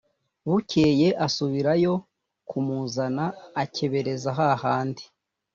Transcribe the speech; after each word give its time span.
bukeye 0.49 1.07
asubirayo 1.25 1.93
kumuzana 2.49 3.25
akebereza 3.63 4.29
ha 4.37 4.49
handi 4.61 5.03